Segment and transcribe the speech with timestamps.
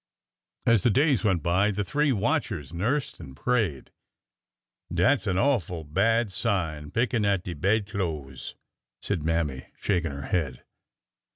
[0.65, 3.91] As the days went by, the three watchers nursed and prayed."
[4.91, 8.55] Dat 's a awful bad sign— pickin' at de bed clo'es,"
[8.99, 10.63] said Mammy, shaking her head.